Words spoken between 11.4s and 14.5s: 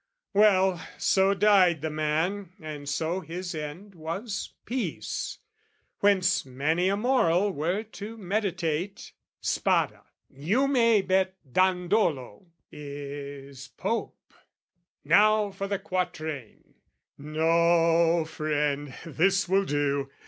Dandolo, is Pope!